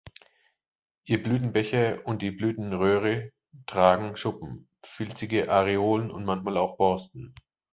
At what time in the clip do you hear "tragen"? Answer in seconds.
3.67-4.17